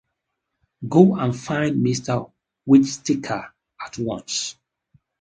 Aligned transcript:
Go 0.89 1.15
and 1.15 1.37
find 1.39 1.85
Mr. 1.85 2.31
Whittaker 2.65 3.53
at 3.85 3.99
once. 3.99 4.55